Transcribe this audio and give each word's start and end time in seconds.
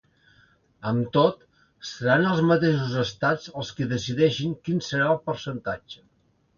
Amb 0.91 1.11
tot, 1.17 1.45
seran 1.91 2.25
els 2.31 2.41
mateixos 2.53 2.97
estats 3.05 3.55
els 3.61 3.73
qui 3.79 3.91
decideixin 3.95 4.59
quin 4.67 4.85
serà 4.91 5.15
el 5.15 5.25
percentatge. 5.31 6.07